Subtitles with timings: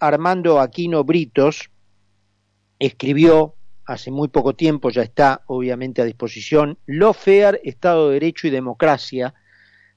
[0.00, 1.70] Armando Aquino Britos
[2.78, 3.54] escribió
[3.84, 8.50] hace muy poco tiempo, ya está obviamente a disposición, Lo Fair, Estado de Derecho y
[8.50, 9.34] Democracia,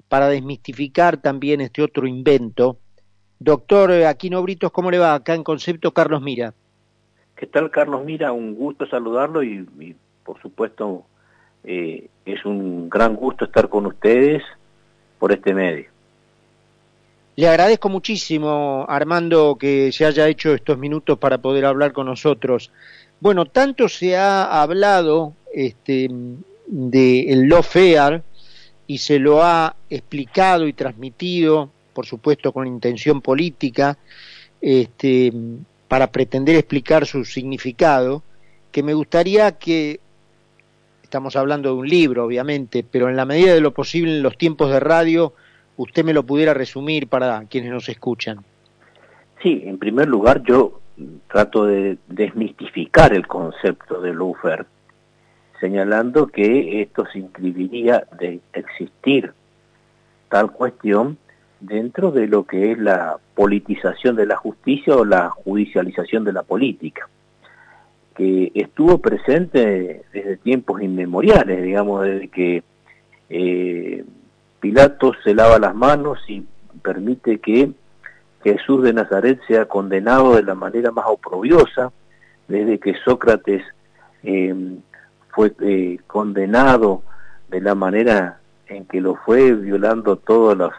[0.10, 2.80] para desmistificar también este otro invento.
[3.40, 5.14] Doctor Aquino Britos, ¿cómo le va?
[5.14, 6.54] Acá en concepto, Carlos Mira.
[7.36, 8.32] ¿Qué tal, Carlos Mira?
[8.32, 11.06] Un gusto saludarlo y, por supuesto,
[11.64, 14.44] eh, es un gran gusto estar con ustedes
[15.20, 15.93] por este medio.
[17.36, 22.72] Le agradezco muchísimo, Armando, que se haya hecho estos minutos para poder hablar con nosotros.
[23.20, 26.10] Bueno, tanto se ha hablado este,
[26.68, 28.22] de el fair
[28.86, 33.98] y se lo ha explicado y transmitido, por supuesto con intención política,
[34.62, 35.34] este,
[35.88, 38.22] para pretender explicar su significado,
[38.72, 40.00] que me gustaría que,
[41.02, 44.38] estamos hablando de un libro, obviamente, pero en la medida de lo posible en los
[44.38, 45.34] tiempos de radio,
[45.78, 48.40] usted me lo pudiera resumir para quienes nos escuchan.
[49.42, 50.80] Sí, en primer lugar yo
[51.32, 54.66] trato de desmistificar el concepto de Lufer,
[55.60, 59.34] señalando que esto se inscribiría de existir
[60.30, 61.18] tal cuestión
[61.60, 66.44] dentro de lo que es la politización de la justicia o la judicialización de la
[66.44, 67.08] política,
[68.16, 72.64] que estuvo presente desde tiempos inmemoriales, digamos, desde que
[73.30, 74.04] eh,
[74.64, 76.42] Pilatos se lava las manos y
[76.82, 77.74] permite que
[78.46, 81.92] Jesús de Nazaret sea condenado de la manera más oprobiosa,
[82.48, 83.62] desde que Sócrates
[84.24, 84.78] em,
[85.32, 87.04] fue eh, condenado
[87.50, 90.72] de la manera en que lo fue, violando todos los,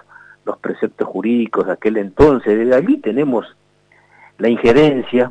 [0.63, 2.57] preceptos jurídicos de aquel entonces.
[2.57, 3.55] Desde allí tenemos
[4.39, 5.31] la injerencia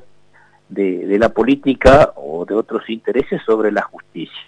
[0.69, 4.43] de, de, la política o de otros intereses sobre la justicia.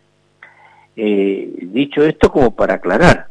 [0.95, 3.29] Eh, dicho esto como para aclarar,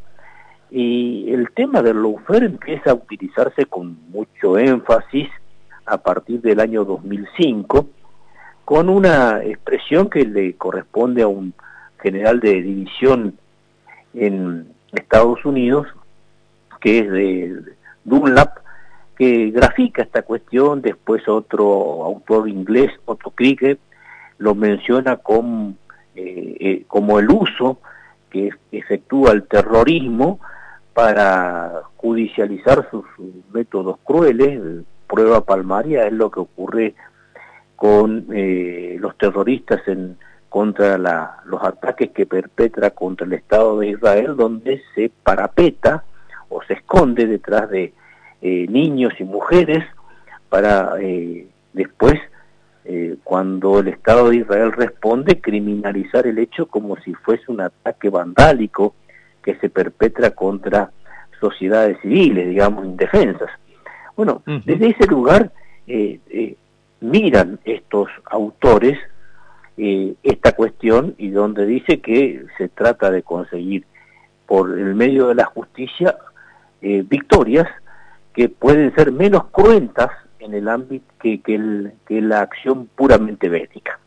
[0.76, 5.28] y el tema del lawfare empieza a utilizarse con mucho énfasis
[5.86, 7.86] a partir del año 2005,
[8.64, 11.54] con una expresión que le corresponde a un
[12.02, 13.38] general de división
[14.14, 15.86] en Estados Unidos,
[16.80, 17.62] que es de
[18.02, 18.58] Dunlap,
[19.16, 23.78] que grafica esta cuestión, después otro autor inglés, Otto Kriege,
[24.38, 25.74] lo menciona como,
[26.16, 27.78] eh, eh, como el uso
[28.28, 30.40] que efectúa el terrorismo
[30.94, 33.04] para judicializar sus,
[33.52, 34.84] métodos crueles.
[35.08, 36.94] Prueba palmaria es lo que ocurre
[37.76, 40.16] con eh, los terroristas en
[40.48, 40.96] contra
[41.44, 46.04] los ataques que perpetra contra el Estado de Israel, donde se parapeta
[46.48, 47.92] o se esconde detrás de
[48.40, 49.84] eh, niños y mujeres
[50.48, 52.14] para eh, después,
[53.24, 58.94] cuando el Estado de Israel responde, criminalizar el hecho como si fuese un ataque vandálico
[59.44, 60.90] que se perpetra contra
[61.38, 63.50] sociedades civiles, digamos, indefensas.
[64.16, 65.52] Bueno, desde ese lugar
[65.86, 66.56] eh, eh,
[67.00, 68.98] miran estos autores
[69.76, 73.84] eh, esta cuestión y donde dice que se trata de conseguir
[74.46, 76.16] por el medio de la justicia
[76.80, 77.66] victorias
[78.34, 83.98] que pueden ser menos cruentas en el ámbito que, que la acción puramente bélica.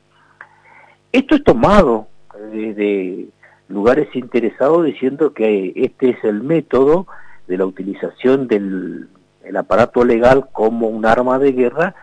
[1.12, 2.08] Esto es tomado
[2.52, 3.30] desde
[3.70, 7.08] lugares interesados diciendo que este es el método
[7.48, 9.08] de la utilización del
[9.56, 11.96] aparato legal como un arma de guerra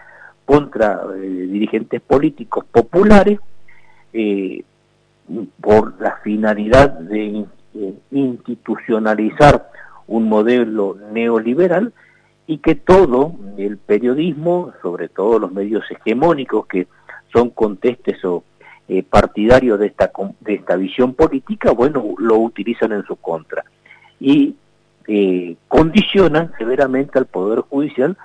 [0.44, 3.38] contra eh, dirigentes políticos populares
[4.12, 4.62] eh,
[5.60, 9.70] por la finalidad de eh, institucionalizar
[10.06, 11.92] un modelo neoliberal
[12.46, 16.86] y que todo el periodismo, sobre todo los medios hegemónicos que
[17.32, 18.44] son contestes o
[18.89, 23.65] eh, partidarios de esta, de esta visión política, bueno, lo utilizan en su contra
[24.21, 24.56] y
[25.06, 28.17] eh, condicionan severamente al Poder Judicial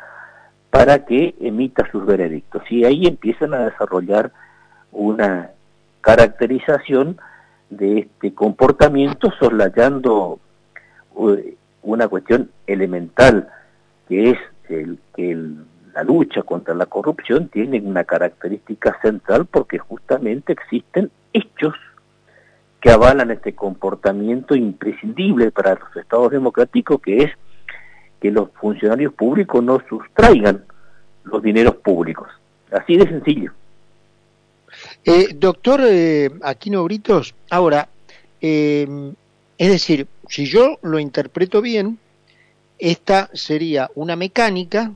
[0.69, 2.63] para que emita sus veredictos.
[2.69, 4.31] Y ahí empiezan a desarrollar
[4.91, 5.51] una
[6.01, 7.17] caracterización
[7.69, 10.39] de este comportamiento soslayando
[11.19, 13.49] eh, una cuestión elemental
[14.07, 14.37] que es
[14.69, 15.57] el que el
[15.93, 21.73] la lucha contra la corrupción tiene una característica central porque justamente existen hechos
[22.81, 27.31] que avalan este comportamiento imprescindible para los estados democráticos, que es
[28.21, 30.63] que los funcionarios públicos no sustraigan
[31.23, 32.29] los dineros públicos.
[32.71, 33.51] Así de sencillo.
[35.03, 37.89] Eh, doctor eh, Aquino Britos, ahora,
[38.39, 38.87] eh,
[39.57, 41.97] es decir, si yo lo interpreto bien,
[42.77, 44.91] esta sería una mecánica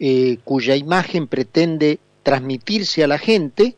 [0.00, 3.76] eh, cuya imagen pretende transmitirse a la gente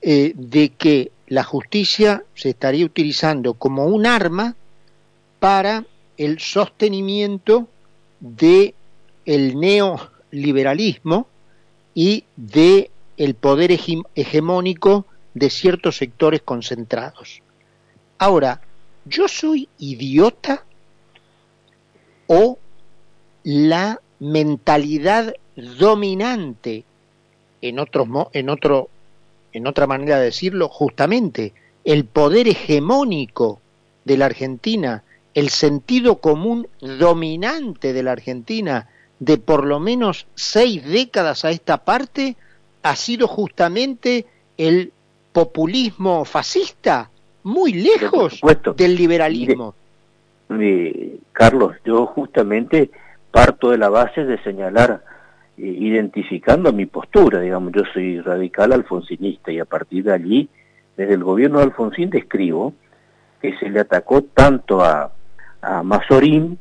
[0.00, 4.56] eh, de que la justicia se estaría utilizando como un arma
[5.38, 5.84] para
[6.16, 7.68] el sostenimiento
[8.20, 8.74] de
[9.26, 11.28] el neoliberalismo
[11.94, 13.70] y de el poder
[14.14, 17.42] hegemónico de ciertos sectores concentrados.
[18.18, 18.62] Ahora,
[19.04, 20.64] ¿yo soy idiota
[22.26, 22.58] o
[23.44, 26.84] la mentalidad dominante
[27.60, 28.88] en otros en otro
[29.52, 31.52] en otra manera de decirlo justamente
[31.84, 33.60] el poder hegemónico
[34.04, 35.02] de la Argentina
[35.34, 38.88] el sentido común dominante de la Argentina
[39.20, 42.36] de por lo menos seis décadas a esta parte
[42.82, 44.26] ha sido justamente
[44.56, 44.92] el
[45.32, 47.10] populismo fascista,
[47.44, 48.40] muy lejos
[48.76, 49.74] del liberalismo.
[51.32, 52.90] Carlos, yo justamente
[53.38, 55.00] parto de la base de señalar,
[55.56, 60.48] eh, identificando mi postura, digamos, yo soy radical alfonsinista y a partir de allí,
[60.96, 62.74] desde el gobierno de Alfonsín describo
[63.40, 65.12] que se le atacó tanto a,
[65.62, 66.58] a Mazorín,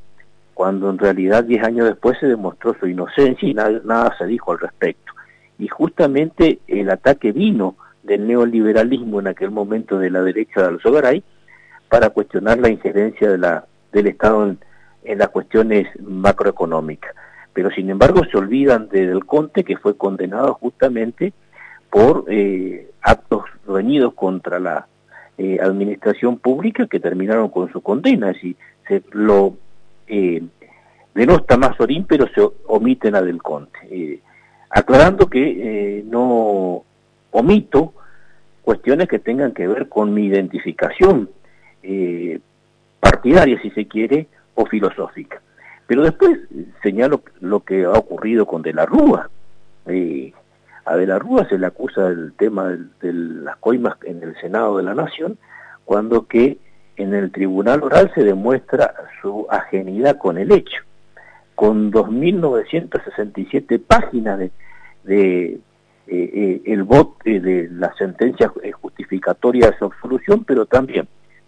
[0.53, 4.51] cuando en realidad diez años después se demostró su inocencia y nada, nada se dijo
[4.51, 5.13] al respecto.
[5.57, 11.23] Y justamente el ataque vino del neoliberalismo en aquel momento de la derecha de Alzogaray
[11.89, 14.59] para cuestionar la injerencia de la, del Estado en,
[15.07, 17.13] en las cuestiones macroeconómicas.
[17.53, 21.33] Pero sin embargo se olvidan de Del Conte que fue condenado justamente
[21.89, 24.87] por eh, actos reñidos contra la
[25.37, 28.27] eh, administración pública que terminaron con su condena.
[28.27, 28.55] Decir,
[28.87, 29.55] se lo
[30.07, 30.41] eh,
[31.13, 33.79] denosta Mazorín, pero se omiten a Del Conte.
[33.89, 34.19] Eh,
[34.69, 36.83] aclarando que no
[37.31, 37.93] omito
[38.61, 41.29] cuestiones que tengan que ver con mi identificación
[42.99, 44.27] partidaria, si se quiere,
[44.57, 45.39] o filosófica.
[45.85, 46.37] Pero después
[46.83, 49.29] señalo lo que ha ocurrido con De la Rúa.
[49.85, 50.33] Eh,
[50.83, 54.77] a De la Rúa se le acusa del tema de, las coimas en el Senado
[54.77, 55.37] de la Nación,
[55.85, 56.57] cuando que
[56.97, 60.81] en el tribunal oral se demuestra su ajenidad con el hecho,
[61.55, 64.51] con 2.967 páginas de,
[65.05, 65.59] eh,
[66.07, 68.51] eh, el voto de la sentencia
[68.81, 71.07] justificatoria de su absolución, pero también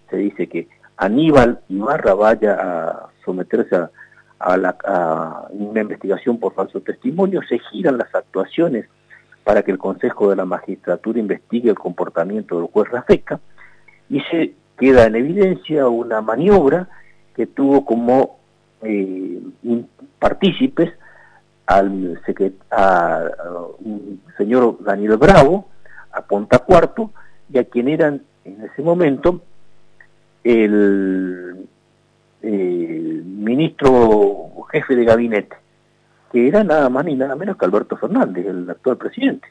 [0.10, 0.68] se dice que
[1.00, 3.74] Aníbal Ibarra vaya a someterse
[4.40, 8.86] a, una investigación por falso testimonio, se giran las actuaciones
[9.44, 13.40] para que el Consejo de la Magistratura investigue el comportamiento del juez Rafeca
[14.10, 16.90] y se queda en evidencia una maniobra
[17.34, 18.38] que tuvo como
[18.82, 19.42] eh,
[20.20, 20.92] partícipes
[21.66, 22.22] al
[24.38, 25.70] señor Daniel Bravo,
[26.12, 27.12] a Ponta Cuarto,
[27.52, 29.42] y a quien eran en ese momento
[30.50, 31.68] el,
[32.42, 35.56] ministro jefe de gabinete,
[36.32, 39.48] que era nada más ni nada menos que Alberto Fernández, el actual presidente.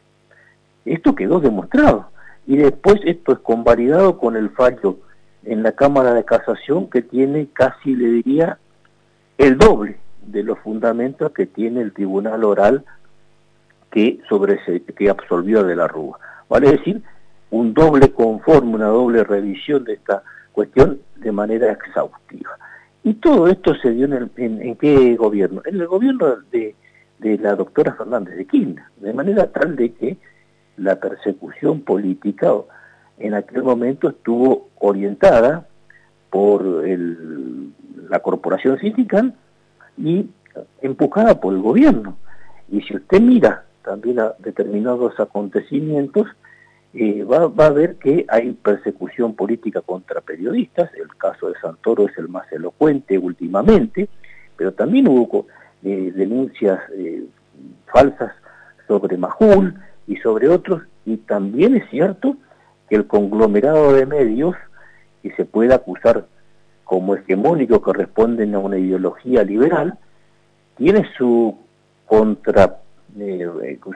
[0.84, 2.10] Esto quedó demostrado.
[2.46, 4.98] Y después esto es convalidado con el fallo
[5.44, 8.58] en la Cámara de Casación que tiene casi, le diría,
[9.36, 12.84] el doble de los fundamentos que tiene el Tribunal Oral
[13.90, 14.58] que, sobre
[14.96, 16.18] que absolvió de la Rúa.
[16.48, 17.02] Vale decir,
[17.50, 20.22] un doble conforme, una doble revisión de esta
[20.58, 22.50] cuestión de manera exhaustiva.
[23.04, 25.62] Y todo esto se dio en, en, qué gobierno?
[25.64, 26.74] En el gobierno de,
[27.20, 30.16] de la doctora Fernández de Kirchner, de manera tal de que
[30.76, 32.52] la persecución política
[33.18, 35.68] en aquel momento estuvo orientada
[36.28, 37.72] por el,
[38.10, 39.34] la corporación sindical
[39.96, 40.28] y
[40.82, 42.16] empujada por el gobierno.
[42.68, 46.26] Y si usted mira también a determinados acontecimientos,
[47.00, 52.18] eh, va, a ver que hay persecución política contra periodistas, el caso de Santoro es
[52.18, 54.08] el más elocuente últimamente,
[54.56, 55.46] pero también hubo
[55.84, 57.22] eh, denuncias eh,
[57.86, 58.32] falsas
[58.88, 62.36] sobre Majul y sobre otros, y también es cierto
[62.90, 64.56] que el conglomerado de medios
[65.22, 66.26] que se puede acusar
[66.82, 69.96] como hegemónico que responden a una ideología liberal,
[70.76, 71.56] tiene su
[72.06, 72.78] contra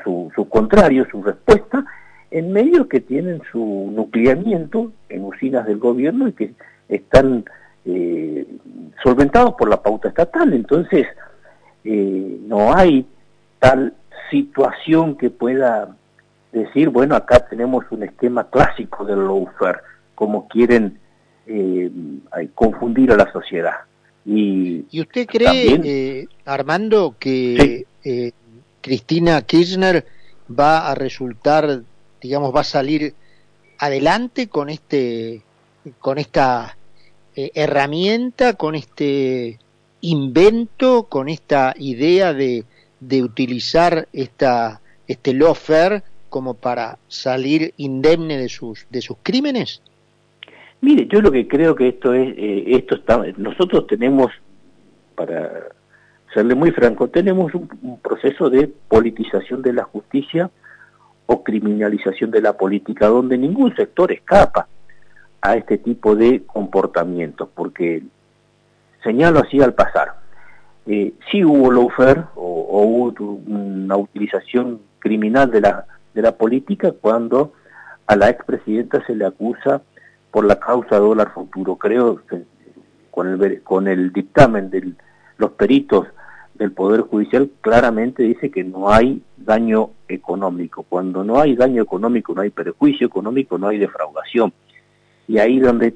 [0.05, 1.85] su contrario, su respuesta,
[2.33, 6.55] en medios que tienen su nucleamiento en usinas del gobierno y que
[6.89, 7.45] están
[7.85, 8.47] eh,
[9.03, 10.55] solventados por la pauta estatal.
[10.55, 11.07] Entonces,
[11.85, 13.07] eh, no hay
[13.59, 13.93] tal
[14.31, 15.95] situación que pueda
[16.53, 19.81] decir, bueno, acá tenemos un esquema clásico del lawfare,
[20.15, 20.99] como quieren
[21.47, 21.91] eh,
[22.55, 23.77] confundir a la sociedad.
[24.25, 27.85] Y, ¿Y usted cree, Armando, que
[28.81, 30.07] Cristina Kirchner
[30.49, 31.83] va a resultar
[32.23, 33.15] digamos, va a salir
[33.79, 35.43] adelante con este
[35.99, 36.77] con esta
[37.35, 39.59] eh, herramienta, con este
[40.01, 42.65] invento, con esta idea de,
[43.01, 49.83] de utilizar esta, este lawfare como para salir indemne de sus, de sus crímenes?
[50.81, 54.33] Mire, yo lo que creo que esto es, eh, esto está, nosotros tenemos,
[55.15, 55.69] para
[56.33, 57.69] serle muy franco, tenemos un,
[58.03, 60.51] proceso de politización de la justicia
[61.27, 64.69] o criminalización de la política, donde ningún sector escapa
[65.41, 68.03] a este tipo de comportamientos, porque
[69.03, 70.15] señalo así al pasar,
[70.87, 77.53] eh, sí hubo lawfare o, hubo una utilización criminal de la, de la política cuando
[78.07, 79.83] a la expresidenta se le acusa
[80.31, 81.77] por la causa dólar futuro.
[81.77, 82.21] Creo
[83.11, 84.93] con el, con el dictamen de
[85.39, 86.07] los peritos
[86.63, 90.85] del Poder Judicial claramente dice que no hay daño económico.
[90.89, 94.53] Cuando no hay daño económico, no hay perjuicio económico, no hay defraudación.
[95.27, 95.95] Y ahí es donde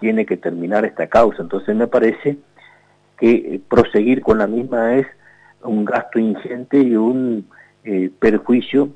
[0.00, 1.42] tiene que terminar esta causa.
[1.42, 2.38] Entonces me parece
[3.18, 5.06] que eh, proseguir con la misma es
[5.62, 7.46] un gasto ingente y un
[7.84, 8.88] eh, perjuicio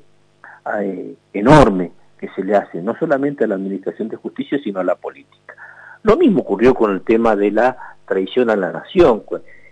[0.81, 4.83] eh, enorme que se le hace no solamente a la Administración de Justicia, sino a
[4.83, 5.53] la política.
[6.01, 9.23] Lo mismo ocurrió con el tema de la traición a la nación.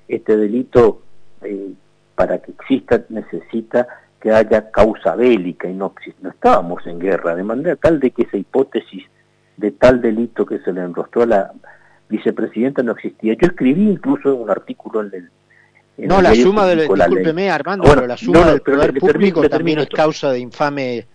[0.08, 1.02] Este delito
[1.46, 1.74] eh,
[2.16, 3.88] para que exista necesita
[4.22, 8.24] que haya causa bélica y no, no estábamos en guerra, de manera tal de que
[8.24, 9.04] esa hipótesis
[9.58, 11.52] de tal delito que se le enrostró a la
[12.10, 13.34] vicepresidenta no existía.
[13.34, 15.30] Yo escribí incluso un artículo en
[15.98, 16.08] el...
[16.08, 16.88] no, la suma del...
[16.88, 21.06] Discúlpeme, Armando, pero la suma del poder público también es causa de infame...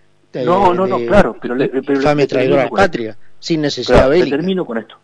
[0.45, 1.57] no, no, no, claro, pero...
[1.57, 4.37] infame traidor a la patria, sin necesidad bélica.
[4.37, 4.97] Termino con esto.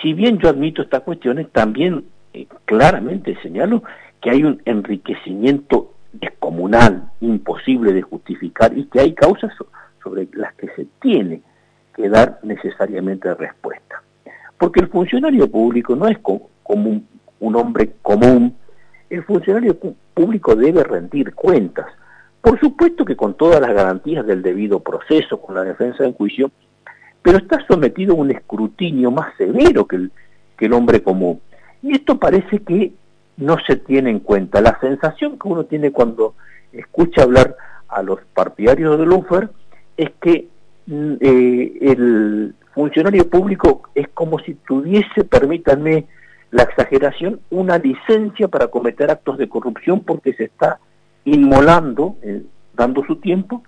[0.00, 3.82] Si bien yo admito estas cuestiones, también eh, claramente señalo
[4.20, 9.52] que hay un enriquecimiento descomunal, imposible de justificar, y que hay causas
[10.02, 11.42] sobre las que se tiene
[11.94, 14.02] que dar necesariamente respuesta.
[14.58, 18.54] Porque el funcionario público no es como un, hombre común,
[19.08, 19.76] el funcionario
[20.14, 21.86] público debe rendir cuentas.
[22.40, 26.50] Por supuesto que con todas las garantías del debido proceso, con la defensa en juicio,
[27.22, 30.12] pero está sometido a un escrutinio más severo que el,
[30.56, 31.40] que el hombre común.
[31.82, 32.92] Y esto parece que
[33.40, 34.60] no se tiene en cuenta.
[34.60, 36.34] La sensación que uno tiene cuando
[36.72, 37.56] escucha hablar
[37.88, 39.48] a los partidarios de Lufer
[39.96, 40.46] es que
[40.86, 46.06] mm, eh, el funcionario público es como si tuviese, permítanme
[46.52, 50.78] la exageración, una licencia para cometer actos de corrupción porque se está
[51.24, 52.42] inmolando, eh,
[52.74, 53.62] dando su tiempo,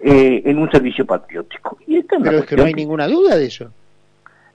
[0.00, 1.78] eh, en un servicio patriótico.
[1.86, 3.72] Y esta Pero es que no hay ninguna duda de eso.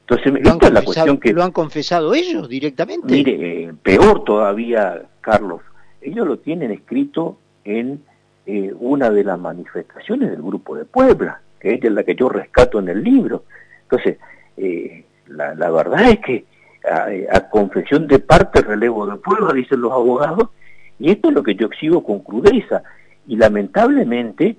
[0.10, 1.34] Entonces, ¿Lo esta es la cuestión que...
[1.34, 3.12] ¿Lo han confesado ellos directamente?
[3.12, 5.62] Mire, eh, peor todavía, Carlos,
[6.00, 8.02] ellos lo tienen escrito en
[8.46, 12.80] eh, una de las manifestaciones del Grupo de Puebla, que es la que yo rescato
[12.80, 13.44] en el libro.
[13.84, 14.18] Entonces,
[14.56, 16.46] eh, la, la, verdad es que
[16.90, 20.52] a, confesión de parte relevo de Puebla, dicen los abogados,
[21.00, 22.82] y esto es lo que yo exhibo con crudeza.
[23.28, 24.56] Y lamentablemente,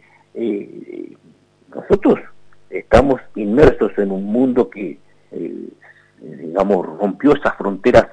[1.74, 2.20] nosotros
[2.68, 4.98] estamos inmersos en un mundo que
[5.32, 5.68] eh,
[6.20, 8.06] digamos, rompió esas fronteras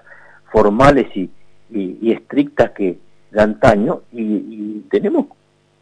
[0.52, 1.32] formales y,
[2.12, 3.00] estrictas que
[3.32, 5.26] de antaño y, tenemos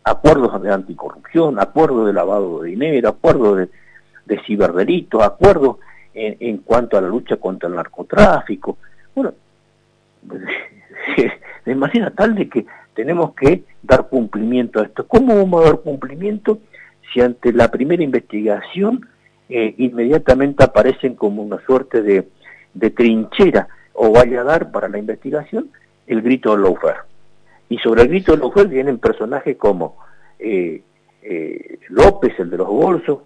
[0.04, 3.70] acuerdos de anticorrupción, acuerdos de lavado de dinero, acuerdos de,
[4.26, 5.78] de ciberdelitos, acuerdos
[6.14, 8.78] en, cuanto a la lucha contra el narcotráfico.
[9.16, 9.34] Bueno,
[11.66, 15.08] de manera tal de que tenemos que dar cumplimiento a esto.
[15.08, 16.60] ¿Cómo vamos a dar cumplimiento
[17.12, 19.08] si ante la primera investigación
[19.50, 22.28] eh, inmediatamente aparecen como una suerte de,
[22.92, 25.70] trinchera o vaya a dar para la investigación
[26.08, 26.96] el grito de Lofer.
[27.70, 29.98] Y sobre el grito de Lofer vienen personajes como
[30.40, 30.82] eh,
[31.22, 33.20] eh, López, el de los bolsos,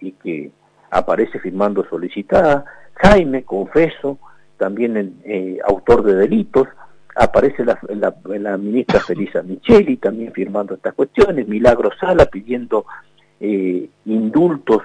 [0.00, 0.50] y que
[0.90, 2.64] aparece firmando solicitada,
[2.94, 4.18] Jaime, confeso,
[4.56, 5.20] también
[5.64, 6.68] autor de delitos,
[7.14, 7.78] aparece la,
[8.24, 12.86] la, ministra Felisa Micheli también firmando estas cuestiones, Milagro Sala pidiendo
[14.06, 14.82] indultos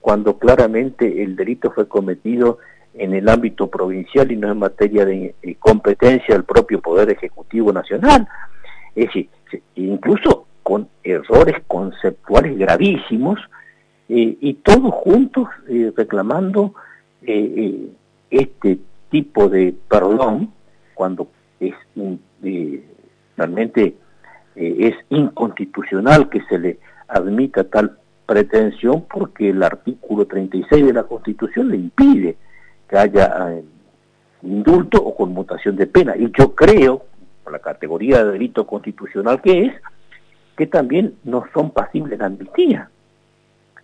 [0.00, 2.58] cuando claramente el delito fue cometido
[2.94, 8.26] en el ámbito provincial y no en materia de, competencia del propio Poder Ejecutivo Nacional.
[8.94, 9.28] Es decir,
[9.76, 13.38] incluso con errores conceptuales gravísimos
[14.08, 16.74] eh, y todos juntos eh, reclamando
[17.22, 17.88] eh,
[18.30, 18.78] este
[19.10, 20.52] tipo de perdón
[20.94, 21.28] cuando
[21.60, 21.74] es
[23.36, 23.94] realmente
[24.54, 26.78] es inconstitucional que se le
[27.08, 27.98] admita tal
[28.28, 32.36] pretensión porque el artículo 36 de la Constitución le impide
[32.86, 33.64] que haya eh,
[34.42, 36.14] indulto o conmutación de pena.
[36.14, 37.06] Y yo creo,
[37.42, 39.72] por la categoría de delito constitucional que es,
[40.58, 42.90] que también no son pasibles de amnistía.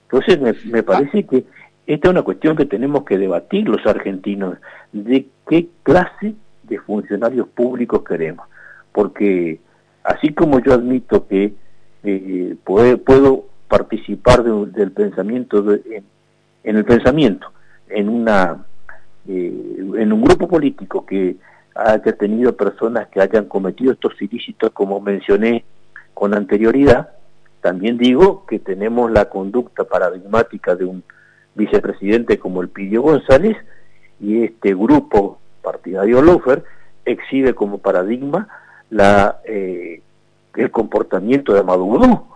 [0.03, 1.47] Entonces me, me parece que
[1.87, 4.59] esta es una cuestión que tenemos que debatir los argentinos,
[4.93, 6.35] de qué clase
[6.65, 8.47] de funcionarios públicos queremos.
[8.93, 9.59] Porque
[10.03, 11.55] así como yo admito que
[12.03, 17.53] eh, puedo participar del pensamiento, en, el pensamiento,
[17.89, 18.65] en, una,
[19.27, 21.37] eh, en un grupo político que
[21.75, 25.65] haya tenido personas que hayan cometido estos ilícitos como mencioné
[26.15, 27.09] con anterioridad.
[27.61, 31.03] También digo que tenemos la conducta paradigmática de un
[31.57, 33.57] vicepresidente como el Pillo González
[34.21, 36.63] y este grupo partidario Lofer
[37.05, 38.47] exhibe como paradigma
[38.91, 40.01] la, eh,
[40.55, 42.34] el comportamiento de Maduro.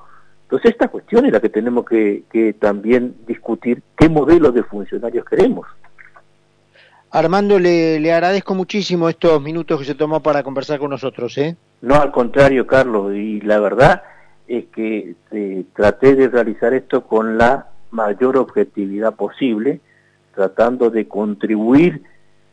[0.48, 5.26] Entonces esta cuestión es la que tenemos que, que también discutir qué modelo de funcionarios
[5.26, 5.66] queremos.
[7.10, 11.36] Armando, le, le, agradezco muchísimo estos minutos que se tomó para conversar con nosotros.
[11.36, 11.54] ¿eh?
[11.82, 14.02] No, al contrario, Carlos, y la verdad
[14.46, 19.80] es que eh, traté de realizar esto con la mayor objetividad posible,
[20.34, 22.02] tratando de contribuir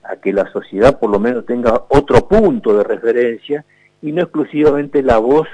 [0.04, 3.64] a que la sociedad por lo menos tenga otro punto de referencia
[4.02, 5.48] y no exclusivamente la voz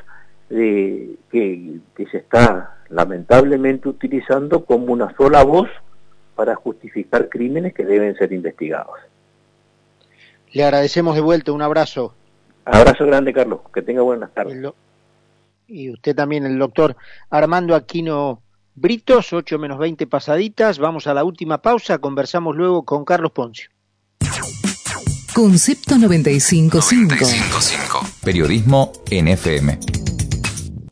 [0.52, 5.70] de, que, que se está lamentablemente utilizando como una sola voz
[6.36, 9.00] para justificar crímenes que deben ser investigados.
[10.52, 12.14] Le agradecemos de vuelta, un abrazo.
[12.66, 14.74] Abrazo grande, Carlos, que tenga buenas tardes.
[15.68, 16.98] Y usted también, el doctor
[17.30, 18.42] Armando Aquino
[18.76, 20.80] Britos, 8 menos 20 pasaditas.
[20.80, 23.70] Vamos a la última pausa, conversamos luego con Carlos Poncio.
[25.34, 27.08] Concepto 95.5.
[27.08, 30.01] 95 Periodismo NFM.